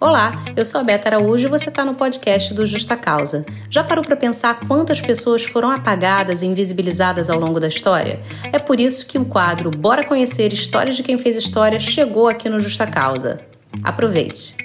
[0.00, 3.44] Olá, eu sou a Beta Araújo e você está no podcast do Justa Causa.
[3.68, 8.20] Já parou para pensar quantas pessoas foram apagadas e invisibilizadas ao longo da história?
[8.52, 12.48] É por isso que o quadro Bora Conhecer Histórias de Quem Fez História chegou aqui
[12.48, 13.40] no Justa Causa.
[13.82, 14.56] Aproveite!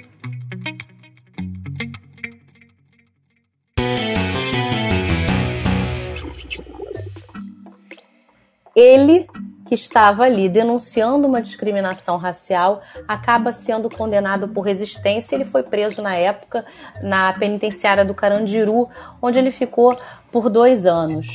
[8.76, 9.26] Ele
[9.66, 15.34] que estava ali denunciando uma discriminação racial, acaba sendo condenado por resistência.
[15.34, 16.64] Ele foi preso na época
[17.02, 18.88] na penitenciária do Carandiru,
[19.22, 19.98] onde ele ficou
[20.30, 21.28] por dois anos.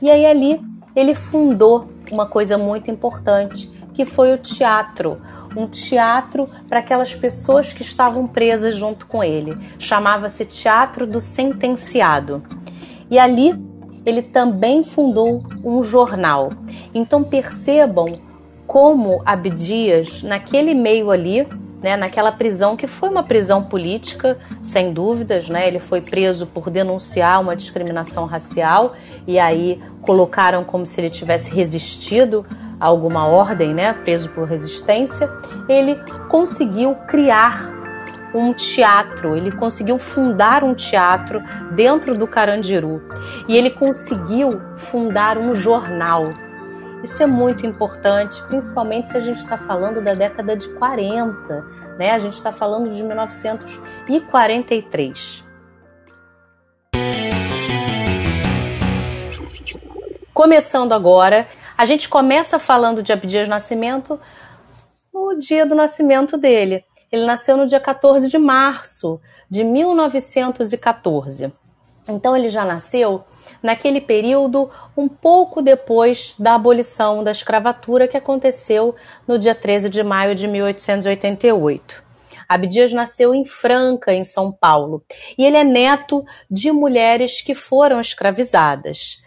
[0.00, 0.60] E aí ali
[0.94, 5.20] ele fundou uma coisa muito importante, que foi o teatro.
[5.56, 9.56] Um teatro para aquelas pessoas que estavam presas junto com ele.
[9.78, 12.42] Chamava-se Teatro do Sentenciado.
[13.10, 13.69] E ali
[14.04, 16.50] ele também fundou um jornal.
[16.94, 18.20] Então percebam
[18.66, 21.46] como Abdias, naquele meio ali,
[21.82, 26.70] né, naquela prisão que foi uma prisão política, sem dúvidas, né, ele foi preso por
[26.70, 28.92] denunciar uma discriminação racial
[29.26, 32.44] e aí colocaram como se ele tivesse resistido
[32.78, 35.28] a alguma ordem, né, preso por resistência.
[35.68, 35.96] Ele
[36.28, 37.79] conseguiu criar
[38.34, 41.42] um teatro, ele conseguiu fundar um teatro
[41.72, 43.02] dentro do Carandiru
[43.48, 46.24] e ele conseguiu fundar um jornal.
[47.02, 51.64] Isso é muito importante, principalmente se a gente está falando da década de 40,
[51.98, 52.10] né?
[52.10, 55.42] A gente está falando de 1943.
[60.34, 64.20] Começando agora, a gente começa falando de Abdias Nascimento
[65.12, 66.84] no dia do nascimento dele.
[67.10, 71.52] Ele nasceu no dia 14 de março de 1914.
[72.08, 73.24] Então ele já nasceu
[73.62, 78.94] naquele período um pouco depois da abolição da escravatura que aconteceu
[79.26, 82.10] no dia 13 de maio de 1888.
[82.48, 85.04] Abdias nasceu em Franca, em São Paulo,
[85.38, 89.22] e ele é neto de mulheres que foram escravizadas.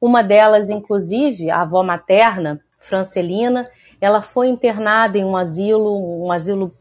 [0.00, 3.68] Uma delas, inclusive, a avó materna, Francelina,
[4.00, 6.72] ela foi internada em um asilo, um asilo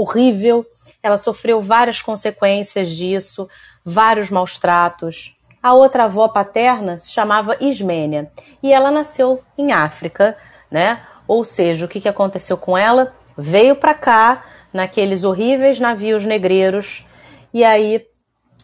[0.00, 0.64] horrível.
[1.02, 3.48] Ela sofreu várias consequências disso,
[3.84, 5.36] vários maus tratos.
[5.62, 8.30] A outra avó paterna se chamava Ismênia
[8.62, 10.36] e ela nasceu em África,
[10.70, 11.02] né?
[11.28, 13.14] Ou seja, o que, que aconteceu com ela?
[13.36, 17.04] Veio para cá naqueles horríveis navios negreiros
[17.52, 18.06] e aí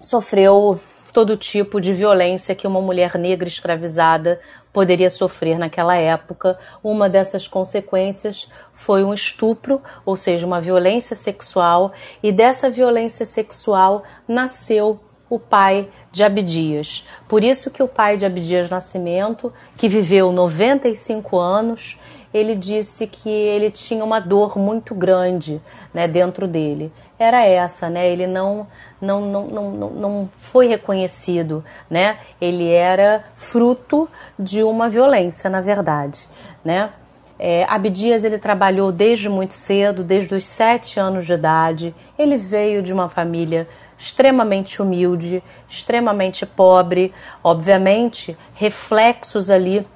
[0.00, 0.80] sofreu
[1.16, 4.38] todo tipo de violência que uma mulher negra escravizada
[4.70, 6.58] poderia sofrer naquela época.
[6.84, 14.02] Uma dessas consequências foi um estupro, ou seja, uma violência sexual, e dessa violência sexual
[14.28, 15.00] nasceu
[15.30, 17.06] o pai de Abdias.
[17.26, 21.98] Por isso que o pai de Abdias Nascimento, que viveu 95 anos,
[22.32, 25.60] ele disse que ele tinha uma dor muito grande
[25.94, 26.92] né, dentro dele.
[27.18, 28.06] Era essa, né?
[28.06, 28.66] Ele não,
[29.00, 32.18] não, não, não, não foi reconhecido, né?
[32.40, 34.08] Ele era fruto
[34.38, 36.26] de uma violência, na verdade,
[36.64, 36.90] né?
[37.38, 41.94] É, Abdias ele trabalhou desde muito cedo, desde os sete anos de idade.
[42.18, 43.68] Ele veio de uma família
[43.98, 47.12] extremamente humilde, extremamente pobre,
[47.42, 49.86] obviamente reflexos ali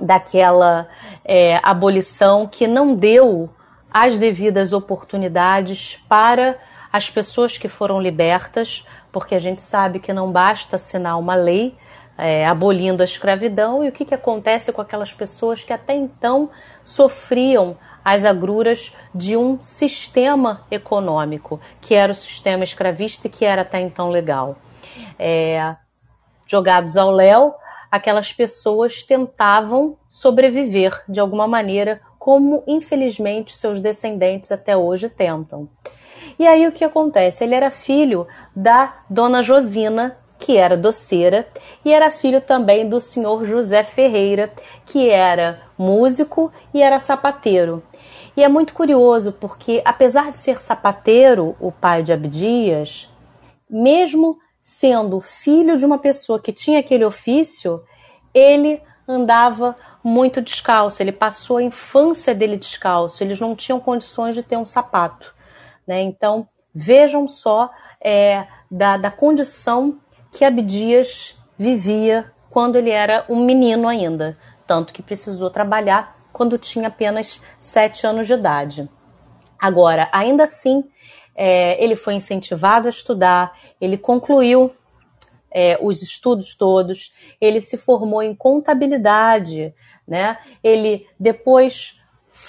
[0.00, 0.88] daquela
[1.24, 3.50] é, abolição que não deu
[3.92, 6.56] as devidas oportunidades para
[6.92, 11.76] as pessoas que foram libertas, porque a gente sabe que não basta assinar uma lei
[12.18, 16.50] é, abolindo a escravidão e o que, que acontece com aquelas pessoas que até então
[16.82, 23.62] sofriam as agruras de um sistema econômico, que era o sistema escravista e que era
[23.62, 24.56] até então legal.
[25.18, 25.76] É,
[26.46, 27.54] jogados ao léu,
[27.90, 35.68] aquelas pessoas tentavam sobreviver de alguma maneira, como infelizmente seus descendentes até hoje tentam.
[36.38, 37.42] E aí o que acontece?
[37.42, 41.48] Ele era filho da dona Josina, que era doceira,
[41.84, 44.52] e era filho também do senhor José Ferreira,
[44.86, 47.82] que era músico e era sapateiro.
[48.36, 53.10] E é muito curioso porque, apesar de ser sapateiro, o pai de Abdias,
[53.68, 57.82] mesmo sendo filho de uma pessoa que tinha aquele ofício,
[58.32, 59.74] ele andava
[60.04, 64.66] muito descalço, ele passou a infância dele descalço, eles não tinham condições de ter um
[64.66, 65.34] sapato.
[65.88, 66.02] Né?
[66.02, 69.98] Então, vejam só é, da, da condição
[70.30, 74.36] que Abdias vivia quando ele era um menino ainda,
[74.66, 78.88] tanto que precisou trabalhar quando tinha apenas sete anos de idade.
[79.58, 80.84] Agora, ainda assim,
[81.34, 84.70] é, ele foi incentivado a estudar, ele concluiu
[85.50, 89.74] é, os estudos todos, ele se formou em contabilidade,
[90.06, 90.38] né?
[90.62, 91.97] Ele depois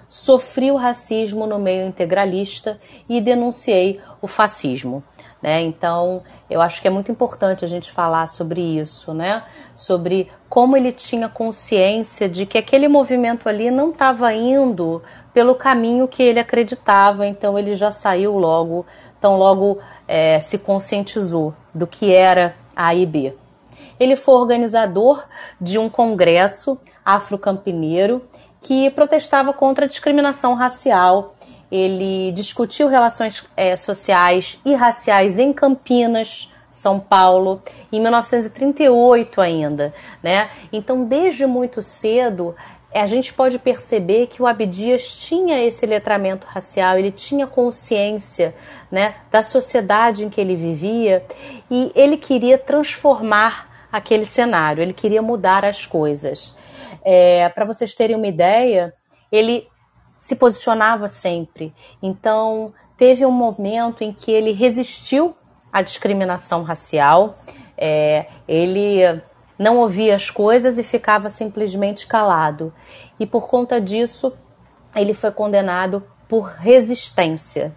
[0.09, 5.01] Sofri o racismo no meio integralista e denunciei o fascismo.
[5.41, 5.61] Né?
[5.61, 9.43] Então, eu acho que é muito importante a gente falar sobre isso, né?
[9.75, 15.01] Sobre como ele tinha consciência de que aquele movimento ali não estava indo
[15.33, 18.85] pelo caminho que ele acreditava, então ele já saiu logo,
[19.19, 23.33] tão logo é, se conscientizou do que era a AIB.
[23.99, 25.23] Ele foi organizador
[25.59, 28.21] de um congresso afrocampineiro
[28.61, 31.35] que protestava contra a discriminação racial.
[31.71, 40.49] Ele discutiu relações é, sociais e raciais em Campinas, São Paulo, em 1938 ainda, né?
[40.71, 42.55] Então, desde muito cedo,
[42.93, 48.53] a gente pode perceber que o Abdias tinha esse letramento racial, ele tinha consciência
[48.91, 51.25] né, da sociedade em que ele vivia
[51.69, 56.55] e ele queria transformar aquele cenário, ele queria mudar as coisas.
[57.03, 58.93] É, Para vocês terem uma ideia,
[59.31, 59.67] ele
[60.19, 61.73] se posicionava sempre.
[62.01, 65.35] Então, teve um momento em que ele resistiu
[65.71, 67.37] à discriminação racial,
[67.77, 69.01] é, ele
[69.63, 72.73] não ouvia as coisas e ficava simplesmente calado.
[73.17, 74.33] E por conta disso,
[74.93, 77.73] ele foi condenado por resistência.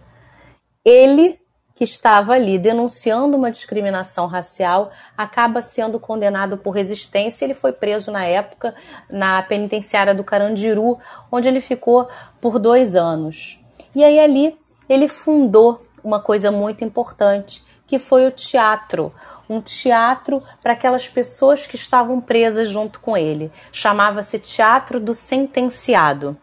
[0.84, 1.38] Ele,
[1.76, 7.44] que estava ali denunciando uma discriminação racial, acaba sendo condenado por resistência.
[7.44, 8.74] Ele foi preso na época
[9.08, 10.98] na penitenciária do Carandiru,
[11.30, 12.08] onde ele ficou
[12.40, 13.60] por dois anos.
[13.94, 19.12] E aí ali ele fundou uma coisa muito importante, que foi o teatro
[19.48, 23.50] um teatro para aquelas pessoas que estavam presas junto com ele.
[23.72, 26.36] Chamava-se Teatro do Sentenciado.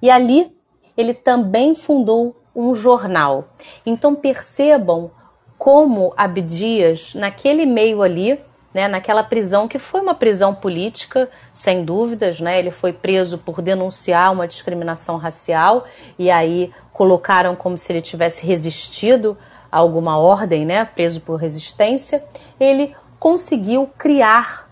[0.00, 0.52] E ali
[0.96, 3.48] ele também fundou um jornal.
[3.84, 5.10] Então percebam
[5.58, 8.38] como Abdias, naquele meio ali,
[8.72, 13.62] né, naquela prisão que foi uma prisão política, sem dúvidas, né, ele foi preso por
[13.62, 15.84] denunciar uma discriminação racial
[16.18, 19.38] e aí colocaram como se ele tivesse resistido
[19.74, 22.24] alguma ordem, né, preso por resistência,
[22.60, 24.70] ele conseguiu criar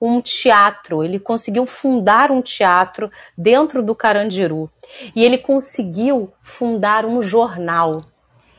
[0.00, 4.70] um teatro, ele conseguiu fundar um teatro dentro do Carandiru
[5.14, 8.00] e ele conseguiu fundar um jornal.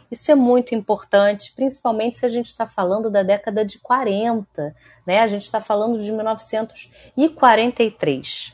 [0.10, 4.74] Isso é muito importante, principalmente se a gente está falando da década de 40,
[5.08, 5.22] né?
[5.22, 8.54] A gente está falando de 1943.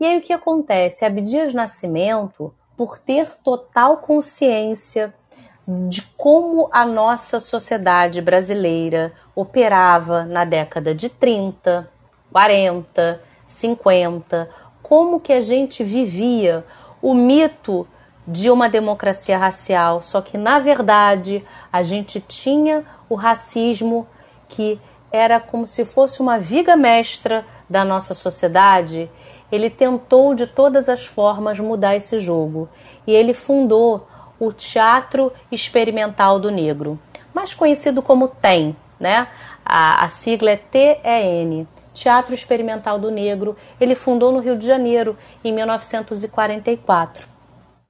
[0.00, 1.04] E aí o que acontece?
[1.04, 5.14] Abdias Nascimento, por ter total consciência
[5.66, 11.90] de como a nossa sociedade brasileira operava na década de 30,
[12.32, 14.48] 40, 50,
[14.82, 16.64] como que a gente vivia
[17.02, 17.86] o mito
[18.26, 24.06] de uma democracia racial, só que na verdade a gente tinha o racismo
[24.48, 24.80] que
[25.10, 29.10] era como se fosse uma viga mestra da nossa sociedade.
[29.50, 32.68] Ele tentou de todas as formas mudar esse jogo
[33.06, 34.06] e ele fundou
[34.38, 36.98] o Teatro Experimental do Negro,
[37.34, 39.28] mais conhecido como TEM, né?
[39.64, 43.56] A, a sigla é TEN, Teatro Experimental do Negro.
[43.80, 47.26] Ele fundou no Rio de Janeiro em 1944.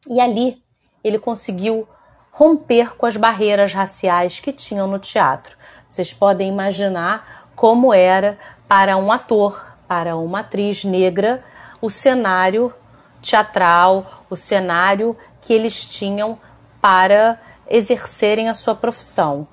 [0.09, 0.63] E ali
[1.03, 1.87] ele conseguiu
[2.31, 5.57] romper com as barreiras raciais que tinham no teatro.
[5.89, 8.39] Vocês podem imaginar como era
[8.69, 11.43] para um ator, para uma atriz negra,
[11.81, 12.73] o cenário
[13.23, 16.39] teatral, o cenário que eles tinham
[16.81, 19.47] para exercerem a sua profissão.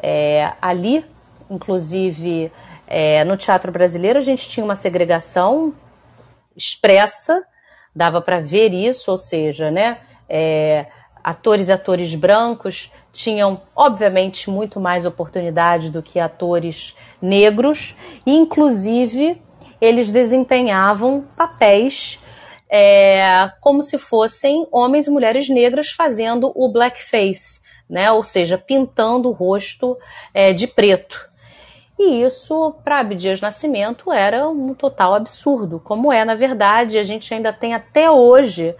[0.00, 1.04] É, ali,
[1.50, 2.52] inclusive,
[2.86, 5.74] é, no teatro brasileiro, a gente tinha uma segregação
[6.56, 7.42] expressa,
[7.94, 10.86] dava para ver isso, ou seja, né, é,
[11.22, 19.42] atores e atores brancos tinham, obviamente, muito mais oportunidade do que atores negros, e inclusive
[19.80, 22.20] eles desempenhavam papéis
[22.70, 28.12] é, como se fossem homens e mulheres negras fazendo o blackface, né?
[28.12, 29.98] ou seja, pintando o rosto
[30.32, 31.28] é, de preto.
[31.98, 37.34] E isso, para Abdias Nascimento, era um total absurdo, como é, na verdade, a gente
[37.34, 38.74] ainda tem até hoje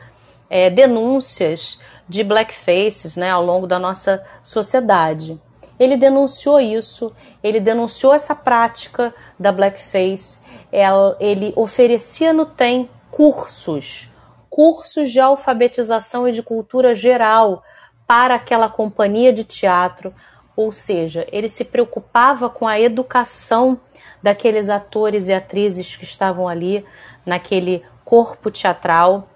[0.49, 1.79] é, denúncias
[2.09, 5.39] de blackfaces né, ao longo da nossa sociedade.
[5.79, 10.39] Ele denunciou isso, ele denunciou essa prática da blackface,
[11.19, 12.89] ele oferecia no TEM
[13.21, 14.09] cursos,
[14.49, 17.63] cursos de alfabetização e de cultura geral
[18.07, 20.15] para aquela companhia de teatro,
[20.57, 23.79] ou seja, ele se preocupava com a educação
[24.23, 26.83] daqueles atores e atrizes que estavam ali
[27.27, 29.29] naquele corpo teatral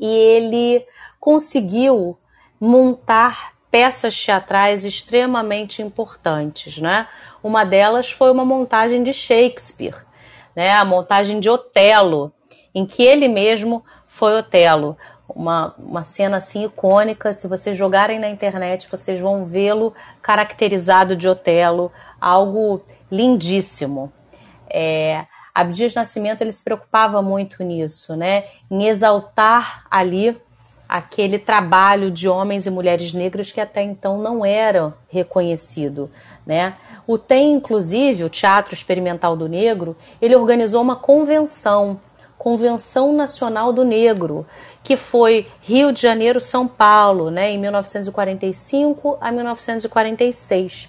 [0.00, 0.86] e ele
[1.20, 2.16] conseguiu
[2.58, 7.06] montar peças teatrais extremamente importantes, né?
[7.42, 10.06] Uma delas foi uma montagem de Shakespeare,
[10.56, 10.72] né?
[10.72, 12.32] A montagem de Otelo,
[12.74, 14.96] em que ele mesmo foi Otelo.
[15.28, 21.28] Uma, uma cena assim icônica, se vocês jogarem na internet, vocês vão vê-lo caracterizado de
[21.28, 24.12] Otelo, algo lindíssimo.
[24.68, 25.24] É,
[25.54, 28.44] Abdias Nascimento ele se preocupava muito nisso, né?
[28.70, 30.40] Em exaltar ali
[30.88, 36.10] aquele trabalho de homens e mulheres negras que até então não era reconhecido,
[36.44, 36.74] né?
[37.06, 42.00] O TEM, inclusive, o Teatro Experimental do Negro, ele organizou uma convenção
[42.40, 44.46] Convenção Nacional do Negro,
[44.82, 50.88] que foi Rio de Janeiro, São Paulo, né, em 1945 a 1946.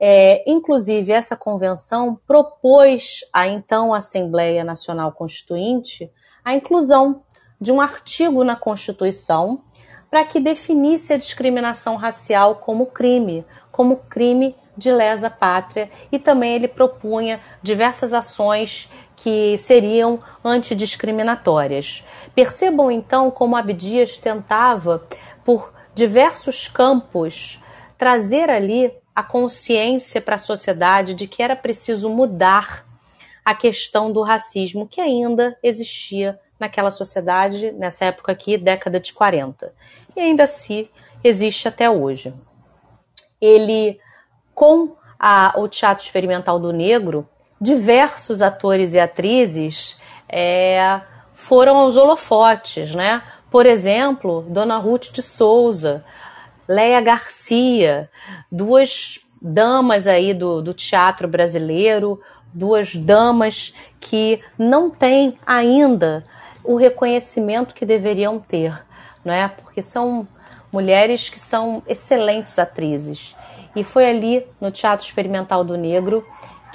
[0.00, 6.10] É, inclusive, essa convenção propôs à então Assembleia Nacional Constituinte
[6.42, 7.22] a inclusão
[7.60, 9.60] de um artigo na Constituição
[10.10, 16.54] para que definisse a discriminação racial como crime, como crime de lesa pátria, e também
[16.54, 22.04] ele propunha diversas ações que seriam antidiscriminatórias.
[22.34, 25.06] Percebam então como Abdias tentava,
[25.44, 27.60] por diversos campos,
[27.96, 32.84] trazer ali a consciência para a sociedade de que era preciso mudar
[33.42, 39.72] a questão do racismo que ainda existia naquela sociedade, nessa época aqui, década de 40.
[40.14, 40.88] E ainda assim
[41.22, 42.34] existe até hoje.
[43.40, 43.98] Ele,
[44.54, 47.28] com a, o Teatro Experimental do Negro,
[47.60, 49.98] diversos atores e atrizes
[50.28, 51.00] é,
[51.34, 53.22] foram aos holofotes, né?
[53.50, 56.04] Por exemplo, Dona Ruth de Souza,
[56.68, 58.10] Leia Garcia,
[58.50, 62.20] duas damas aí do, do teatro brasileiro,
[62.52, 66.24] duas damas que não têm ainda
[66.64, 68.84] o reconhecimento que deveriam ter,
[69.24, 69.46] não é?
[69.46, 70.26] Porque são
[70.72, 73.36] mulheres que são excelentes atrizes.
[73.74, 76.26] E foi ali no Teatro Experimental do Negro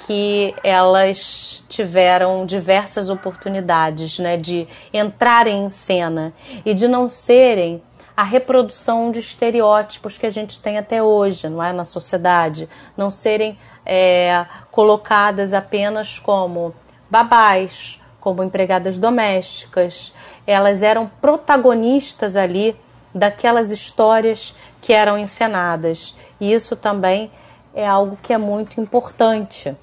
[0.06, 6.32] que elas tiveram diversas oportunidades né, de entrarem em cena
[6.64, 7.82] e de não serem
[8.16, 13.10] a reprodução de estereótipos que a gente tem até hoje, não é, na sociedade, não
[13.10, 16.74] serem é, colocadas apenas como
[17.08, 20.12] babás, como empregadas domésticas.
[20.46, 22.76] Elas eram protagonistas ali
[23.14, 26.14] daquelas histórias que eram encenadas.
[26.40, 27.30] E isso também
[27.74, 29.74] é algo que é muito importante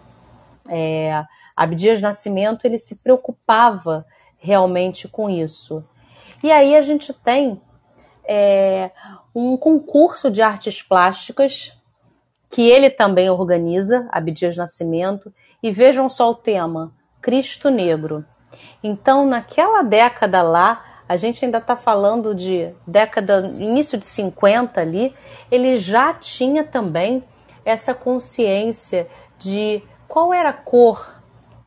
[0.70, 4.06] é, Abdias Nascimento ele se preocupava
[4.38, 5.84] realmente com isso.
[6.44, 7.62] E aí a gente tem
[8.28, 8.92] é,
[9.36, 11.76] um concurso de artes plásticas
[12.50, 18.26] que ele também organiza, Abdias Nascimento, e vejam só o tema, Cristo Negro.
[18.84, 25.14] Então, naquela década lá, a gente ainda está falando de década, início de 50 ali,
[25.52, 27.24] ele já tinha também
[27.66, 29.08] essa consciência
[29.38, 31.16] de qual era a cor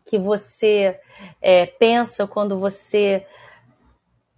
[0.04, 1.00] que você
[1.40, 3.24] é, pensa quando você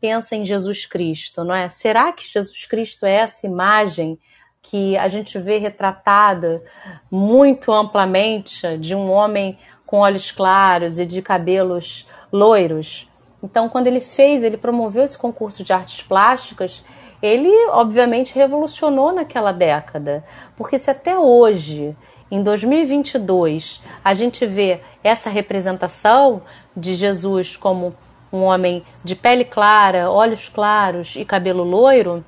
[0.00, 1.68] pensa em Jesus Cristo, não é?
[1.70, 4.18] Será que Jesus Cristo é essa imagem
[4.62, 6.62] que a gente vê retratada
[7.10, 13.08] muito amplamente de um homem com olhos claros e de cabelos loiros?
[13.42, 16.84] Então, quando ele fez, ele promoveu esse concurso de artes plásticas,
[17.22, 20.22] ele obviamente revolucionou naquela década,
[20.56, 21.96] porque se até hoje
[22.30, 26.42] em 2022 a gente vê essa representação
[26.76, 27.94] de Jesus como
[28.32, 32.24] um homem de pele clara, olhos claros e cabelo loiro,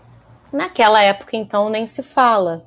[0.53, 2.65] naquela época então nem se fala.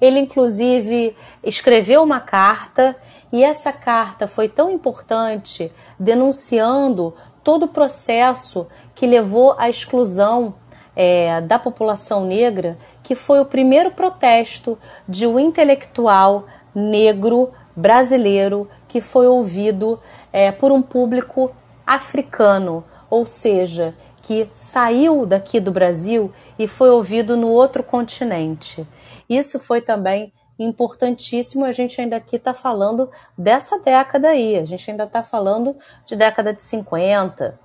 [0.00, 2.96] Ele inclusive escreveu uma carta
[3.32, 10.54] e essa carta foi tão importante denunciando todo o processo que levou à exclusão
[10.96, 14.76] é, da população negra que foi o primeiro protesto
[15.08, 20.00] de um intelectual negro brasileiro que foi ouvido
[20.32, 21.54] é, por um público
[21.86, 28.86] africano, ou seja, que saiu daqui do Brasil e foi ouvido no outro continente.
[29.28, 31.64] Isso foi também importantíssimo.
[31.64, 36.16] A gente ainda aqui está falando dessa década aí, a gente ainda está falando de
[36.16, 37.60] década de 50.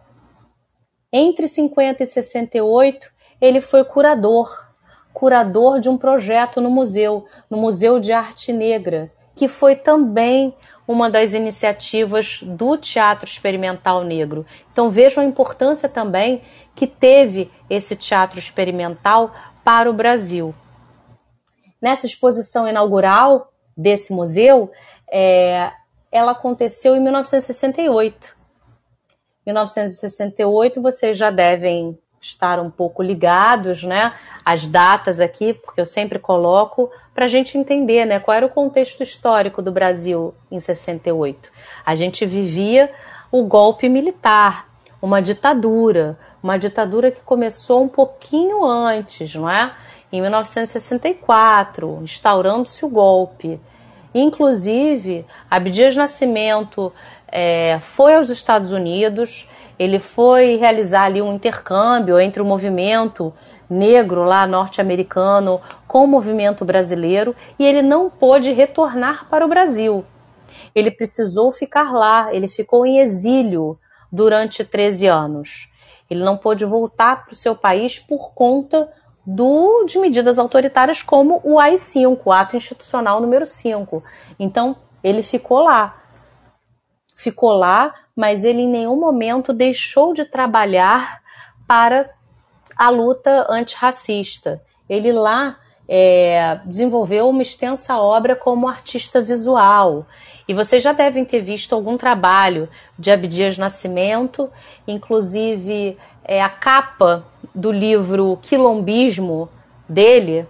[1.12, 3.10] Entre 50 e 68,
[3.42, 4.69] ele foi curador,
[5.14, 10.54] curador de um projeto no museu, no Museu de Arte Negra, que foi também
[10.88, 14.46] uma das iniciativas do Teatro Experimental Negro.
[14.72, 16.42] Então vejam a importância também
[16.76, 19.32] que teve esse teatro experimental
[19.64, 20.54] para o Brasil.
[21.82, 24.72] Nessa exposição inaugural desse museu,
[25.12, 25.72] é,
[26.12, 28.36] ela aconteceu em 1968.
[29.46, 34.14] 1968, vocês já devem estar um pouco ligados, né?
[34.44, 38.20] As datas aqui, porque eu sempre coloco para a gente entender, né?
[38.20, 41.50] Qual era o contexto histórico do Brasil em 68.
[41.86, 42.92] A gente vivia
[43.32, 44.68] o golpe militar,
[45.02, 49.74] uma ditadura, uma ditadura que começou um pouquinho antes, não é?
[50.12, 53.60] Em 1964, instaurando-se o golpe.
[54.14, 56.92] Inclusive, Abdias Nascimento
[57.28, 59.48] é, foi aos Estados Unidos
[59.80, 63.34] ele foi realizar ali um intercâmbio entre o movimento
[63.70, 70.04] negro lá norte-americano com o movimento brasileiro e ele não pôde retornar para o Brasil.
[70.76, 73.80] Ele precisou ficar lá, ele ficou em exílio
[74.12, 75.70] durante 13 anos.
[76.10, 78.92] Ele não pôde voltar para o seu país por conta
[79.26, 84.04] do, de medidas autoritárias como o AI-5, o Ato Institucional número 5.
[84.40, 85.96] Então, ele ficou lá
[87.20, 91.22] ficou lá, mas ele em nenhum momento deixou de trabalhar
[91.68, 92.10] para
[92.74, 94.62] a luta antirracista.
[94.90, 100.06] Ele lá é, desenvolveu uma extensa obra como artista visual.
[100.48, 104.50] E vocês já devem ter visto algum trabalho de Abdias Nascimento,
[104.88, 109.50] inclusive é, a capa do livro Quilombismo
[109.90, 110.48] dele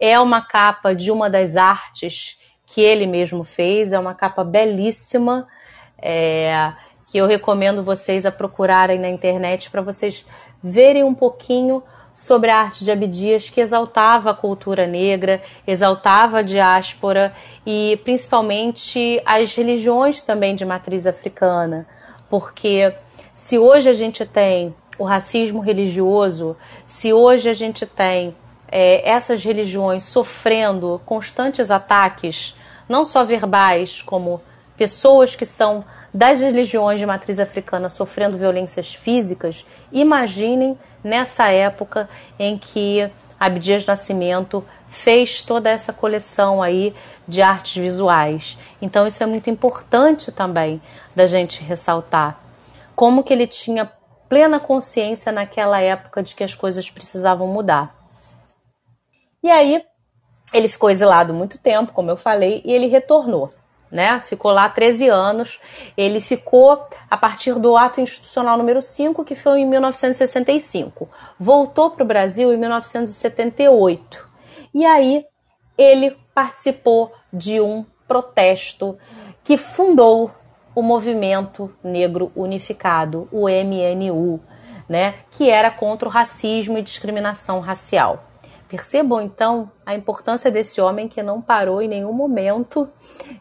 [0.00, 5.46] é uma capa de uma das artes que ele mesmo fez, é uma capa belíssima
[6.02, 6.72] é,
[7.06, 10.26] que eu recomendo vocês a procurarem na internet para vocês
[10.62, 11.82] verem um pouquinho
[12.14, 17.34] sobre a arte de Abdias, que exaltava a cultura negra, exaltava a diáspora
[17.64, 21.86] e principalmente as religiões também de matriz africana.
[22.28, 22.92] Porque
[23.34, 28.36] se hoje a gente tem o racismo religioso, se hoje a gente tem
[28.68, 32.56] é, essas religiões sofrendo constantes ataques,
[32.88, 34.40] não só verbais, como
[34.76, 42.08] pessoas que são das religiões de matriz africana sofrendo violências físicas, imaginem nessa época
[42.38, 46.94] em que Abdias Nascimento fez toda essa coleção aí
[47.26, 48.58] de artes visuais.
[48.80, 50.80] Então isso é muito importante também
[51.14, 52.38] da gente ressaltar
[52.94, 53.90] como que ele tinha
[54.28, 57.94] plena consciência naquela época de que as coisas precisavam mudar.
[59.42, 59.82] E aí
[60.52, 63.50] ele ficou exilado muito tempo, como eu falei, e ele retornou
[63.92, 64.22] né?
[64.22, 65.60] Ficou lá 13 anos.
[65.94, 71.08] Ele ficou a partir do ato institucional número 5, que foi em 1965.
[71.38, 74.26] Voltou para o Brasil em 1978.
[74.74, 75.26] E aí
[75.76, 78.98] ele participou de um protesto
[79.44, 80.30] que fundou
[80.74, 84.40] o Movimento Negro Unificado, o MNU,
[84.88, 88.24] né, que era contra o racismo e discriminação racial.
[88.72, 92.88] Percebam então a importância desse homem que não parou em nenhum momento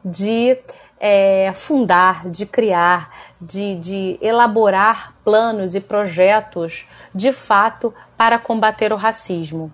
[0.03, 0.57] de
[0.99, 8.97] é, fundar, de criar, de, de elaborar planos e projetos de fato para combater o
[8.97, 9.71] racismo.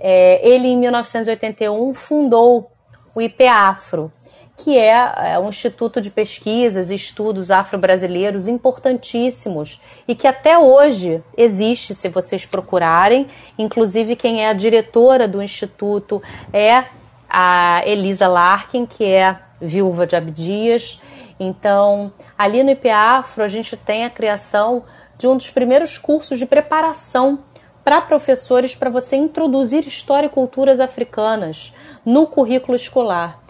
[0.00, 2.72] É, ele, em 1981, fundou
[3.14, 4.12] o IPAFRO,
[4.58, 11.22] que é, é um instituto de pesquisas e estudos afro-brasileiros importantíssimos e que até hoje
[11.36, 13.28] existe, se vocês procurarem.
[13.56, 16.20] Inclusive, quem é a diretora do instituto
[16.52, 16.84] é
[17.30, 21.00] a Elisa Larkin, que é viúva de Abdias.
[21.38, 24.82] Então, ali no IPAFRO, a gente tem a criação
[25.16, 27.38] de um dos primeiros cursos de preparação
[27.84, 31.72] para professores para você introduzir história e culturas africanas
[32.04, 33.40] no currículo escolar.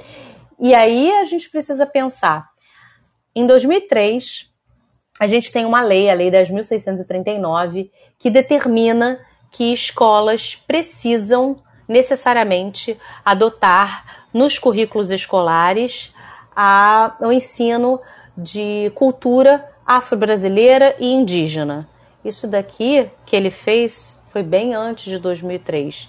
[0.60, 2.48] E aí a gente precisa pensar.
[3.34, 4.48] Em 2003,
[5.20, 14.26] a gente tem uma lei, a Lei 10.639, que determina que escolas precisam necessariamente adotar
[14.32, 16.12] nos currículos escolares
[16.54, 18.00] a, o ensino
[18.36, 21.88] de cultura afro-brasileira e indígena.
[22.24, 26.08] Isso daqui que ele fez foi bem antes de 2003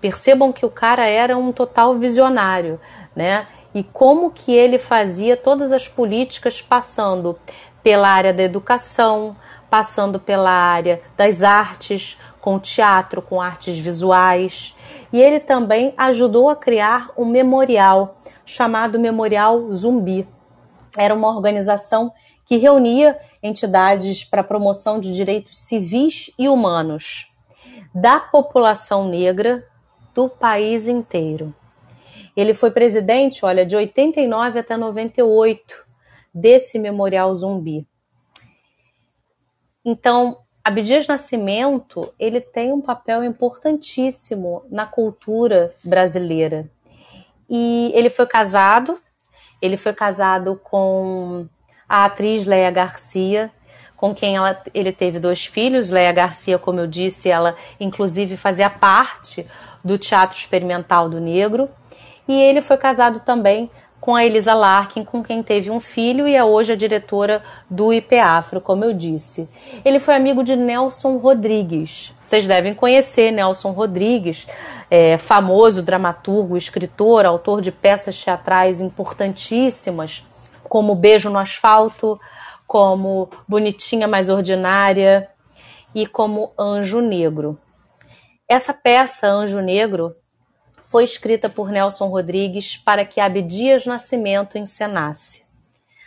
[0.00, 2.78] Percebam que o cara era um total visionário,
[3.14, 3.46] né?
[3.76, 7.38] E como que ele fazia todas as políticas passando
[7.82, 9.36] pela área da educação,
[9.68, 14.74] passando pela área das artes, com teatro, com artes visuais.
[15.12, 20.26] E ele também ajudou a criar um memorial chamado Memorial Zumbi.
[20.96, 22.10] Era uma organização
[22.46, 27.30] que reunia entidades para promoção de direitos civis e humanos
[27.94, 29.68] da população negra
[30.14, 31.54] do país inteiro.
[32.36, 35.86] Ele foi presidente, olha, de 89 até 98
[36.34, 37.86] desse Memorial Zumbi.
[39.84, 46.68] Então, Abdias Nascimento, ele tem um papel importantíssimo na cultura brasileira.
[47.48, 49.00] E ele foi casado,
[49.62, 51.46] ele foi casado com
[51.88, 53.50] a atriz Leia Garcia,
[53.96, 55.88] com quem ela, ele teve dois filhos.
[55.88, 59.46] Leia Garcia, como eu disse, ela inclusive fazia parte
[59.84, 61.70] do Teatro Experimental do Negro.
[62.28, 66.36] E ele foi casado também com a Elisa Larkin, com quem teve um filho e
[66.36, 69.48] é hoje a diretora do IPAFRO, como eu disse.
[69.84, 72.14] Ele foi amigo de Nelson Rodrigues.
[72.22, 74.46] Vocês devem conhecer Nelson Rodrigues,
[74.90, 80.24] é, famoso dramaturgo, escritor, autor de peças teatrais importantíssimas,
[80.68, 82.20] como Beijo no Asfalto,
[82.66, 85.28] como Bonitinha Mais Ordinária
[85.94, 87.58] e como Anjo Negro.
[88.48, 90.14] Essa peça, Anjo Negro,
[90.86, 95.44] foi escrita por Nelson Rodrigues para que Abdias Nascimento encenasse.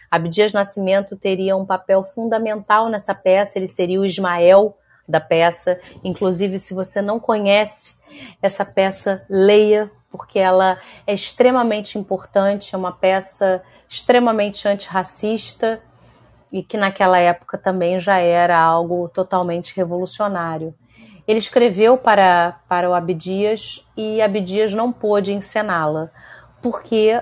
[0.09, 5.79] Abdias Nascimento teria um papel fundamental nessa peça, ele seria o Ismael da peça.
[6.03, 7.93] Inclusive, se você não conhece
[8.41, 15.81] essa peça, leia, porque ela é extremamente importante, é uma peça extremamente antirracista
[16.51, 20.73] e que naquela época também já era algo totalmente revolucionário.
[21.29, 26.09] Ele escreveu para, para o Abdias e Abdias não pôde encená-la,
[26.59, 27.21] porque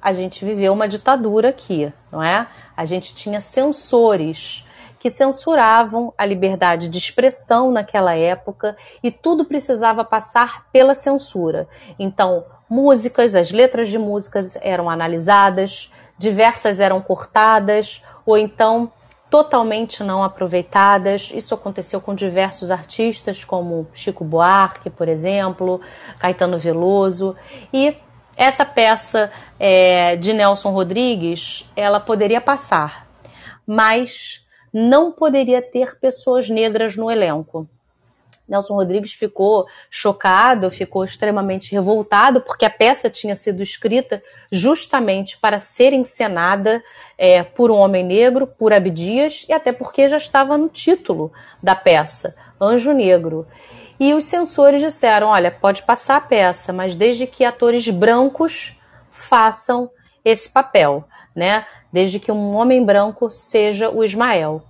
[0.00, 2.46] a gente viveu uma ditadura aqui, não é?
[2.76, 4.64] A gente tinha censores
[5.00, 11.66] que censuravam a liberdade de expressão naquela época e tudo precisava passar pela censura.
[11.98, 18.92] Então, músicas, as letras de músicas eram analisadas, diversas eram cortadas, ou então
[19.30, 21.30] totalmente não aproveitadas.
[21.34, 25.80] Isso aconteceu com diversos artistas, como Chico Buarque, por exemplo,
[26.18, 27.36] Caetano Veloso.
[27.72, 27.96] E
[28.36, 33.06] essa peça é, de Nelson Rodrigues, ela poderia passar,
[33.66, 37.68] mas não poderia ter pessoas negras no elenco.
[38.48, 45.58] Nelson Rodrigues ficou chocado, ficou extremamente revoltado, porque a peça tinha sido escrita justamente para
[45.58, 46.82] ser encenada
[47.18, 51.32] é, por um homem negro, por Abdias, e até porque já estava no título
[51.62, 53.46] da peça, Anjo Negro.
[54.00, 58.74] E os censores disseram: olha, pode passar a peça, mas desde que atores brancos
[59.10, 59.90] façam
[60.24, 61.66] esse papel, né?
[61.92, 64.62] Desde que um homem branco seja o Ismael.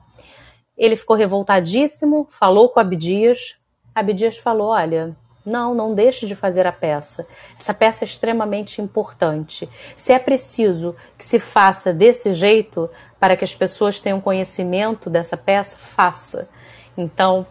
[0.77, 3.58] Ele ficou revoltadíssimo, falou com Abdias,
[3.99, 7.27] Abdias falou: olha, não, não deixe de fazer a peça.
[7.59, 9.69] Essa peça é extremamente importante.
[9.97, 15.37] Se é preciso que se faça desse jeito para que as pessoas tenham conhecimento dessa
[15.37, 16.49] peça, faça.
[16.97, 17.47] Então,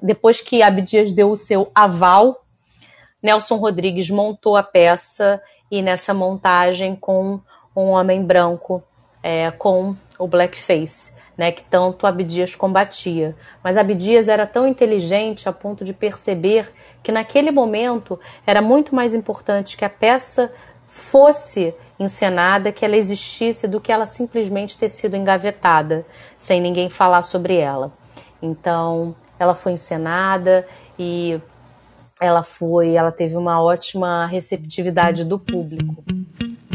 [0.00, 2.44] depois que Abdias deu o seu aval,
[3.22, 7.40] Nelson Rodrigues montou a peça e nessa montagem com
[7.74, 8.82] um homem branco,
[9.22, 13.36] é, com o blackface né, que tanto Abdias combatia.
[13.62, 19.14] Mas Abdias era tão inteligente a ponto de perceber que naquele momento era muito mais
[19.14, 20.52] importante que a peça
[20.86, 26.06] fosse encenada, que ela existisse, do que ela simplesmente ter sido engavetada,
[26.38, 27.92] sem ninguém falar sobre ela.
[28.40, 30.66] Então, ela foi encenada
[30.98, 31.40] e
[32.20, 36.04] ela foi, ela teve uma ótima receptividade do público.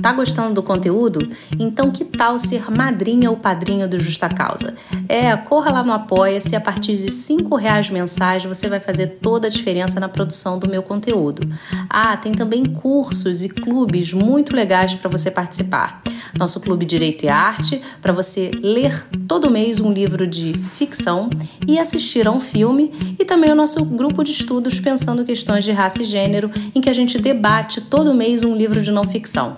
[0.01, 1.29] Tá gostando do conteúdo?
[1.59, 4.75] Então que tal ser madrinha ou padrinho do Justa Causa?
[5.07, 9.47] É, corra lá no Apoia-se, a partir de cinco reais mensais você vai fazer toda
[9.47, 11.47] a diferença na produção do meu conteúdo.
[11.89, 16.01] Ah, tem também cursos e clubes muito legais para você participar.
[16.38, 21.29] Nosso Clube Direito e Arte, para você ler todo mês um livro de ficção
[21.67, 25.71] e assistir a um filme, e também o nosso grupo de estudos pensando questões de
[25.71, 29.57] raça e gênero, em que a gente debate todo mês um livro de não ficção.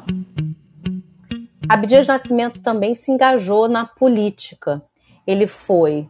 [1.72, 4.82] Abdias Nascimento também se engajou na política.
[5.26, 6.06] Ele foi,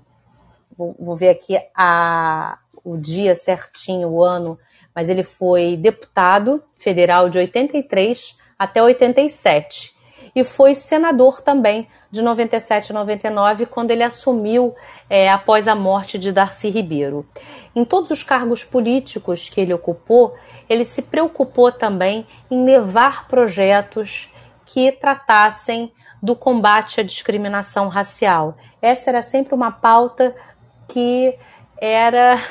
[0.76, 4.58] vou, vou ver aqui a, o dia certinho, o ano,
[4.96, 9.94] mas ele foi deputado federal de 83 até 87.
[10.36, 14.74] e foi senador também de 97 a 99, quando ele assumiu
[15.08, 17.24] é, após a morte de Darcy Ribeiro.
[17.76, 20.36] Em todos os cargos políticos que ele ocupou,
[20.68, 24.31] ele se preocupou também em levar projetos
[24.72, 25.92] que tratassem
[26.24, 28.58] do combate à discriminação racial.
[28.82, 30.34] Essa era sempre uma pauta
[30.88, 31.36] que
[31.78, 32.42] era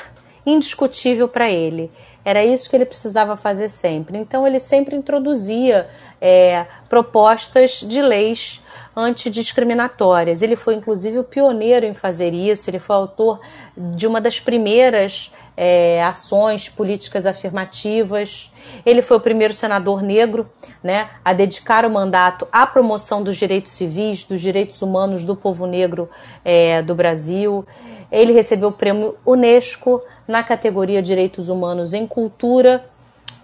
[0.45, 1.91] indiscutível para ele.
[2.23, 4.19] Era isso que ele precisava fazer sempre.
[4.19, 5.89] Então, ele sempre introduzia
[6.21, 8.63] é, propostas de leis
[8.95, 10.43] antidiscriminatórias.
[10.43, 12.69] Ele foi, inclusive, o pioneiro em fazer isso.
[12.69, 13.39] Ele foi autor
[13.75, 15.31] de uma das primeiras
[15.63, 18.51] é, ações políticas afirmativas.
[18.83, 20.49] Ele foi o primeiro senador negro
[20.83, 25.67] né, a dedicar o mandato à promoção dos direitos civis, dos direitos humanos do povo
[25.67, 26.09] negro
[26.43, 27.63] é, do Brasil.
[28.11, 32.83] Ele recebeu o prêmio Unesco na categoria Direitos Humanos em Cultura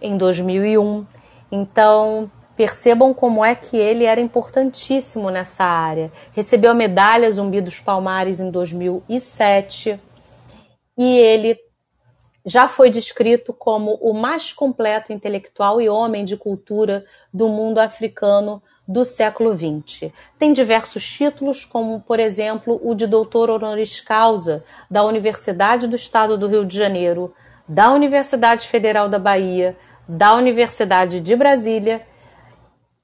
[0.02, 1.06] em 2001.
[1.52, 6.12] Então, percebam como é que ele era importantíssimo nessa área.
[6.34, 10.00] Recebeu a medalha Zumbi dos Palmares em 2007
[10.98, 11.67] e ele
[12.48, 18.64] já foi descrito como o mais completo intelectual e homem de cultura do mundo africano
[18.88, 20.14] do século XX.
[20.40, 26.38] Tem diversos títulos, como, por exemplo, o de doutor honoris causa da Universidade do Estado
[26.38, 27.34] do Rio de Janeiro,
[27.68, 29.76] da Universidade Federal da Bahia,
[30.08, 32.08] da Universidade de Brasília,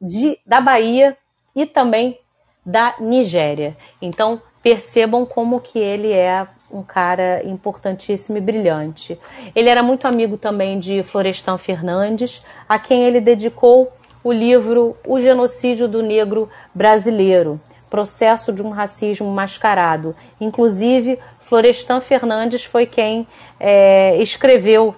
[0.02, 1.18] de, da Bahia
[1.54, 2.18] e também
[2.66, 3.76] da Nigéria.
[4.02, 9.18] Então, percebam como que ele é um cara importantíssimo e brilhante.
[9.56, 15.20] Ele era muito amigo também de Florestan Fernandes, a quem ele dedicou o livro O
[15.20, 20.16] Genocídio do Negro Brasileiro, processo de um racismo mascarado.
[20.42, 23.28] Inclusive, Florestan Fernandes foi quem
[23.60, 24.96] é, escreveu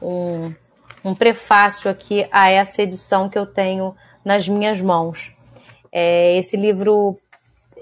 [0.00, 0.52] um,
[1.04, 5.32] um, prefácio aqui a essa edição que eu tenho nas minhas mãos.
[5.92, 7.16] É, esse livro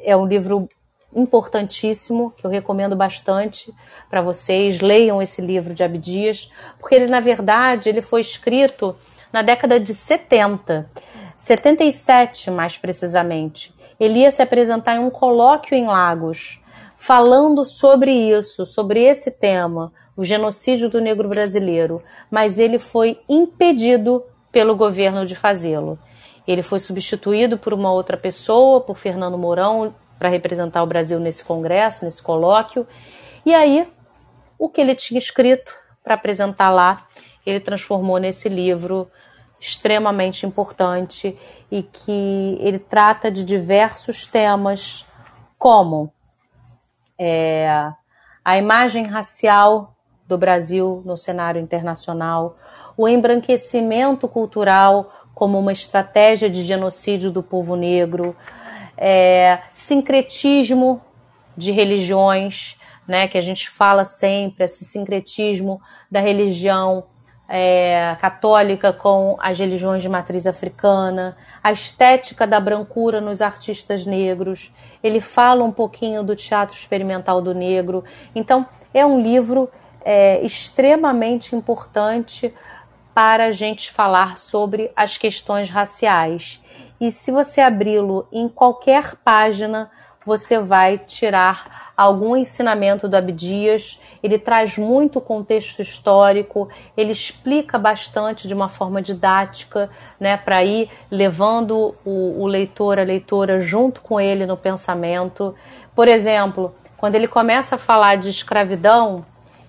[0.02, 0.68] é um livro
[1.14, 3.74] importantíssimo que eu recomendo bastante
[4.08, 8.94] para vocês leiam esse livro de Abdias porque ele na verdade ele foi escrito
[9.32, 10.88] na década de 70,
[11.36, 13.74] 77 mais precisamente.
[13.98, 16.60] Ele ia se apresentar em um colóquio em Lagos,
[16.96, 24.22] falando sobre isso, sobre esse tema, o genocídio do negro brasileiro, mas ele foi impedido
[24.50, 25.98] pelo governo de fazê-lo.
[26.46, 31.42] Ele foi substituído por uma outra pessoa, por Fernando Mourão, para representar o Brasil nesse
[31.42, 32.86] congresso, nesse colóquio.
[33.44, 33.90] E aí,
[34.58, 37.06] o que ele tinha escrito para apresentar lá,
[37.46, 39.10] ele transformou nesse livro
[39.58, 41.34] extremamente importante
[41.70, 45.06] e que ele trata de diversos temas,
[45.58, 46.12] como
[47.18, 47.90] é,
[48.44, 49.96] a imagem racial
[50.28, 52.58] do Brasil no cenário internacional,
[52.94, 58.36] o embranquecimento cultural como uma estratégia de genocídio do povo negro,
[59.00, 61.00] é, sincretismo
[61.56, 62.76] de religiões,
[63.08, 67.04] né, que a gente fala sempre, esse sincretismo da religião
[67.48, 74.72] é, católica com as religiões de matriz africana, a estética da brancura nos artistas negros.
[75.02, 78.04] Ele fala um pouquinho do teatro experimental do negro.
[78.34, 79.68] Então, é um livro
[80.04, 82.54] é, extremamente importante
[83.12, 86.60] para a gente falar sobre as questões raciais.
[87.00, 89.90] E se você abri-lo em qualquer página,
[90.26, 98.46] você vai tirar algum ensinamento do Abdias, ele traz muito contexto histórico, ele explica bastante
[98.46, 104.20] de uma forma didática, né, para ir levando o, o leitor, a leitora junto com
[104.20, 105.54] ele no pensamento.
[105.94, 109.24] Por exemplo, quando ele começa a falar de escravidão,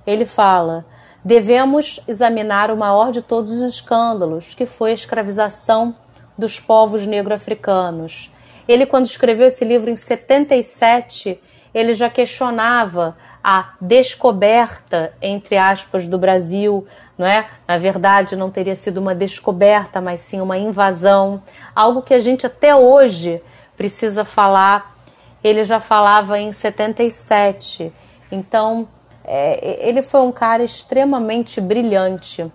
[0.06, 0.86] ele fala:
[1.24, 5.96] devemos examinar o maior de todos os escândalos, que foi a escravização
[6.38, 8.32] dos povos negro-africanos.
[8.68, 11.40] Ele, quando escreveu esse livro em 77,
[11.74, 16.86] ele já questionava a descoberta, entre aspas, do Brasil,
[17.18, 17.50] não é?
[17.68, 21.42] Na verdade, não teria sido uma descoberta, mas sim uma invasão,
[21.76, 23.42] algo que a gente até hoje
[23.76, 24.96] precisa falar.
[25.44, 27.92] Ele já falava em 77.
[28.32, 28.88] Então,
[29.24, 32.46] é, ele foi um cara extremamente brilhante,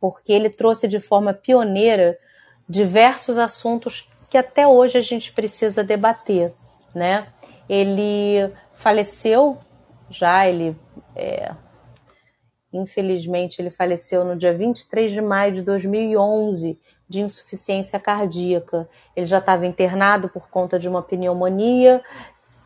[0.00, 2.18] porque ele trouxe de forma pioneira
[2.68, 6.52] diversos assuntos que até hoje a gente precisa debater,
[6.94, 7.26] né?
[7.68, 9.58] Ele faleceu
[10.10, 10.76] já, ele
[11.16, 11.54] é,
[12.72, 16.78] infelizmente ele faleceu no dia 23 de maio de 2011
[17.08, 18.88] de insuficiência cardíaca.
[19.16, 22.02] Ele já estava internado por conta de uma pneumonia,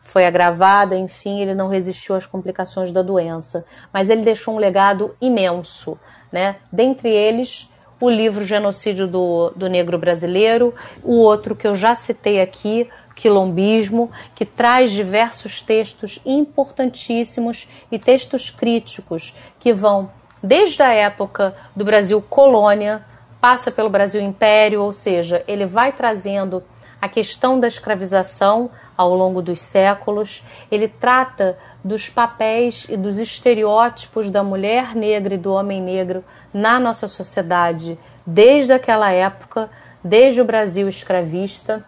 [0.03, 3.65] foi agravada, enfim, ele não resistiu às complicações da doença.
[3.91, 5.97] Mas ele deixou um legado imenso,
[6.31, 6.57] né?
[6.71, 12.41] Dentre eles, o livro Genocídio do, do Negro Brasileiro, o outro que eu já citei
[12.41, 20.09] aqui, Quilombismo, que traz diversos textos importantíssimos e textos críticos que vão
[20.41, 23.05] desde a época do Brasil colônia,
[23.39, 26.63] passa pelo Brasil império, ou seja, ele vai trazendo
[27.03, 34.29] a questão da escravização ao longo dos séculos, ele trata dos papéis e dos estereótipos
[34.29, 39.69] da mulher negra e do homem negro na nossa sociedade desde aquela época,
[40.01, 41.85] desde o Brasil escravista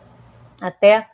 [0.62, 1.08] até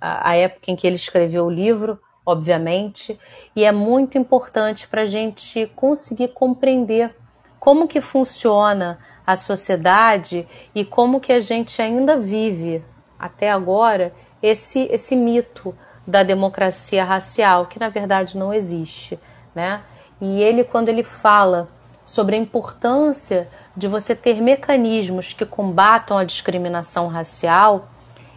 [0.00, 3.16] a época em que ele escreveu o livro, obviamente,
[3.54, 7.14] e é muito importante para a gente conseguir compreender
[7.60, 12.82] como que funciona a sociedade e como que a gente ainda vive
[13.18, 15.76] até agora esse, esse mito
[16.06, 19.18] da democracia racial, que na verdade não existe,
[19.54, 19.82] né?
[20.20, 21.68] E ele, quando ele fala
[22.04, 27.88] sobre a importância de você ter mecanismos que combatam a discriminação racial,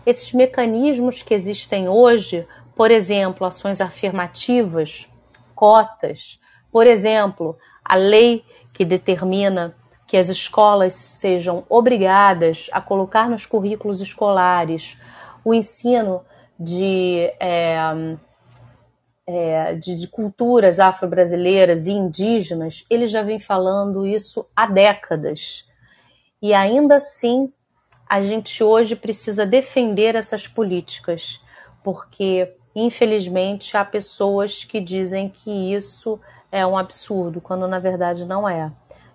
[0.06, 5.08] esses mecanismos que existem hoje, por exemplo, ações afirmativas,
[5.54, 6.40] cotas,
[6.72, 9.76] por exemplo, a lei que determina
[10.10, 14.98] que as escolas sejam obrigadas a colocar nos currículos escolares
[15.46, 16.26] o ensino
[16.60, 17.78] de, é,
[19.28, 25.64] é, de, de, culturas afro-brasileiras e indígenas, ele já vem falando isso há décadas.
[26.42, 27.54] E ainda assim,
[28.10, 31.40] a gente hoje precisa defender essas políticas,
[31.84, 36.20] porque infelizmente há pessoas que dizem que isso
[36.52, 38.72] é um absurdo, quando na verdade não é.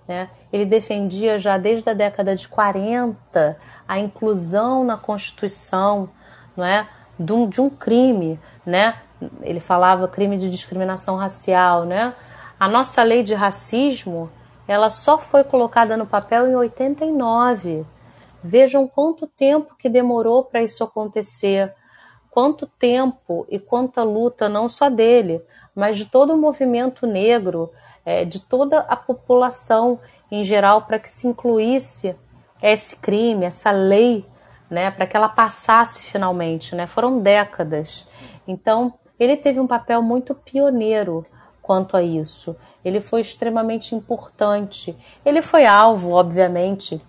[0.07, 0.29] Né?
[0.53, 3.57] Ele defendia já desde a década de 40
[3.88, 6.11] a inclusão na Constituição
[6.57, 6.87] não é?
[7.19, 8.38] de, um, de um crime.
[8.64, 8.97] Né?
[9.43, 11.85] Ele falava crime de discriminação racial.
[11.85, 12.12] Né?
[12.59, 14.31] A nossa lei de racismo
[14.67, 17.85] ela só foi colocada no papel em 89.
[18.43, 21.73] Vejam quanto tempo que demorou para isso acontecer,
[22.35, 25.40] quanto tempo e quanta luta, não só dele,
[25.73, 27.70] mas de todo o movimento negro,
[28.05, 30.01] é, de toda a população
[30.33, 32.16] em geral, para que se incluísse
[32.61, 34.27] esse crime, essa lei,
[34.68, 36.75] né, para que ela passasse finalmente.
[36.75, 36.88] Né?
[36.88, 38.09] Foram décadas.
[38.49, 41.25] Então, ele teve um papel muito pioneiro
[41.62, 42.57] quanto a isso.
[42.85, 44.97] Ele foi extremamente importante.
[45.25, 47.01] Ele foi alvo, obviamente,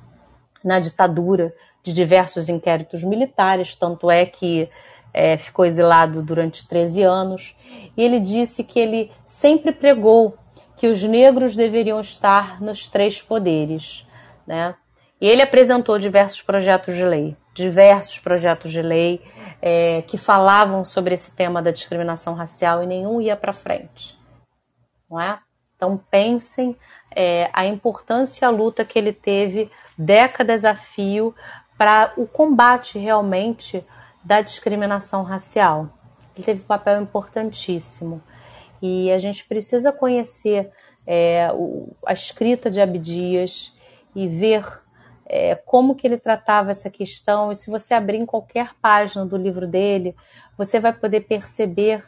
[0.64, 4.70] na ditadura de diversos inquéritos militares, tanto é que
[5.18, 7.56] é, ficou exilado durante 13 anos.
[7.96, 10.38] E ele disse que ele sempre pregou
[10.76, 14.06] que os negros deveriam estar nos três poderes.
[14.46, 14.76] Né?
[15.22, 19.22] E ele apresentou diversos projetos de lei, diversos projetos de lei
[19.62, 24.20] é, que falavam sobre esse tema da discriminação racial e nenhum ia para frente.
[25.10, 25.40] Não é?
[25.78, 26.76] Então pensem
[27.16, 31.34] é, a importância e a luta que ele teve décadas a fio
[31.78, 33.82] para o combate realmente
[34.26, 35.90] da discriminação racial.
[36.36, 38.22] Ele teve um papel importantíssimo.
[38.82, 40.72] E a gente precisa conhecer
[41.06, 43.74] é, o, a escrita de Abdias
[44.16, 44.66] e ver
[45.28, 47.52] é, como que ele tratava essa questão.
[47.52, 50.16] E se você abrir em qualquer página do livro dele,
[50.58, 52.04] você vai poder perceber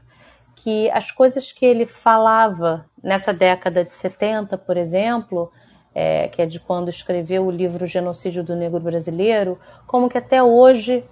[0.56, 5.52] que as coisas que ele falava nessa década de 70, por exemplo,
[5.94, 10.42] é, que é de quando escreveu o livro Genocídio do Negro Brasileiro, como que até
[10.42, 11.06] hoje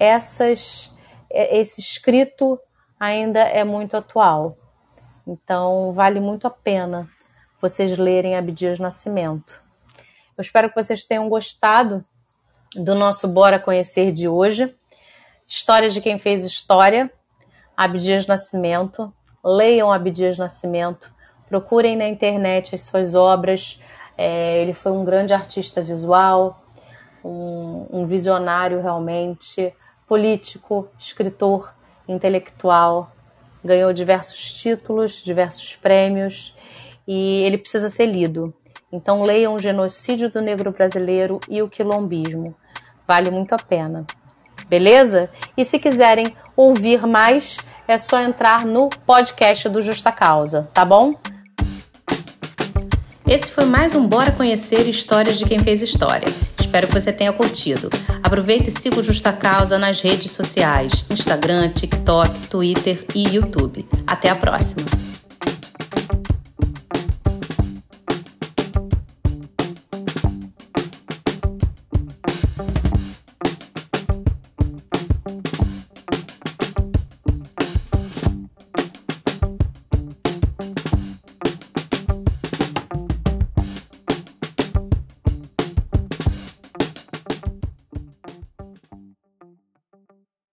[0.00, 0.90] essas,
[1.30, 2.58] é, esse escrito
[2.98, 4.56] ainda é muito atual.
[5.26, 7.08] Então, vale muito a pena
[7.60, 9.62] vocês lerem Abdias Nascimento.
[10.36, 12.02] Eu espero que vocês tenham gostado
[12.74, 14.74] do nosso Bora Conhecer de hoje.
[15.46, 17.12] História de quem fez história.
[17.76, 19.12] Abdias Nascimento.
[19.44, 21.12] Leiam Abdias Nascimento.
[21.48, 23.78] Procurem na internet as suas obras.
[24.16, 26.62] É, ele foi um grande artista visual,
[27.22, 29.74] um, um visionário realmente,
[30.10, 31.72] político, escritor,
[32.08, 33.12] intelectual.
[33.64, 36.52] Ganhou diversos títulos, diversos prêmios
[37.06, 38.52] e ele precisa ser lido.
[38.90, 42.56] Então leiam o Genocídio do Negro Brasileiro e o Quilombismo.
[43.06, 44.04] Vale muito a pena.
[44.68, 45.30] Beleza?
[45.56, 51.14] E se quiserem ouvir mais, é só entrar no podcast do Justa Causa, tá bom?
[53.28, 56.49] Esse foi mais um Bora Conhecer Histórias de Quem Fez História.
[56.70, 57.90] Espero que você tenha curtido.
[58.22, 63.84] Aproveite e siga o Justa Causa nas redes sociais: Instagram, TikTok, Twitter e YouTube.
[64.06, 65.09] Até a próxima!